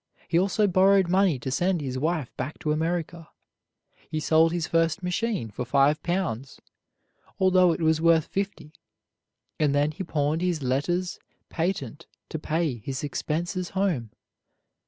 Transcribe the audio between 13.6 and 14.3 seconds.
home.